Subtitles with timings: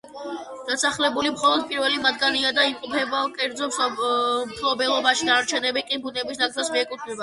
[0.69, 7.19] დასახლებული მხოლოდ პირველი მათგანია და იმყოფება კერძო მფლობელობაში, დანარჩენები კი ბუნების ნაკრძალს მიეკუთვნება.